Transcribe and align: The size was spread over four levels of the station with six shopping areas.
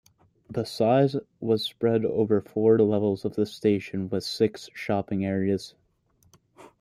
The 0.49 0.65
size 0.65 1.15
was 1.39 1.63
spread 1.63 2.05
over 2.05 2.41
four 2.41 2.79
levels 2.79 3.23
of 3.23 3.35
the 3.35 3.45
station 3.45 4.09
with 4.09 4.23
six 4.23 4.67
shopping 4.73 5.23
areas. 5.23 5.75